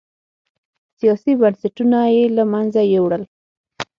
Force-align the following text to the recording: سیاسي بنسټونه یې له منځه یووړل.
سیاسي 0.99 1.33
بنسټونه 1.41 1.99
یې 2.15 2.23
له 2.37 2.43
منځه 2.51 2.81
یووړل. 2.93 3.23